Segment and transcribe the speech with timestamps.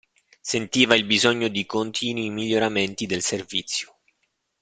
[0.41, 3.99] Sentiva il bisogno di continui miglioramenti del servizio.